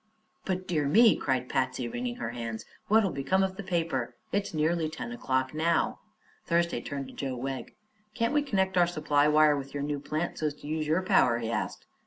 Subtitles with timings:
[0.45, 4.15] "But, dear me!" cried Patsy, wringing her hands; "what'll become of the paper?
[4.31, 5.99] It's nearly ten o'clock now."
[6.43, 7.75] Thursday turned to Joe Wegg.
[8.15, 11.03] "Can't we connect our supply wire with your new plant, so as to use your
[11.03, 11.85] power?" he asked.